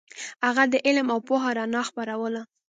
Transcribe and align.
هغه 0.45 0.63
د 0.73 0.75
علم 0.85 1.07
او 1.13 1.19
پوهې 1.27 1.51
رڼا 1.57 1.81
خپروله. 1.89 2.41